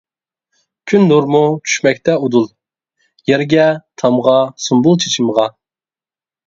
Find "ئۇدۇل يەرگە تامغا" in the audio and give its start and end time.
2.23-4.37